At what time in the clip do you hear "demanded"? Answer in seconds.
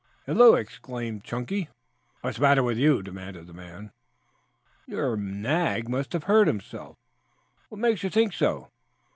3.03-3.45